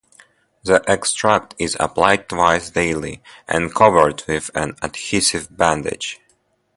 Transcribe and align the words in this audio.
The 0.63 0.81
extract 0.89 1.53
is 1.59 1.77
applied 1.79 2.27
twice 2.27 2.71
daily 2.71 3.21
and 3.47 3.71
covered 3.71 4.23
with 4.27 4.49
an 4.55 4.75
adhesive 4.81 5.55
bandage. 5.55 6.19